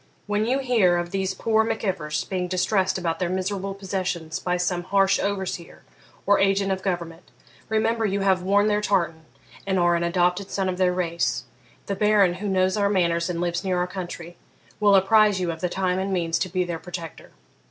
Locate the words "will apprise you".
14.79-15.51